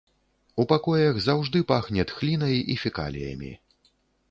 [0.61, 3.55] У пакоях заўжды пахне тхлінай і фекаліямі.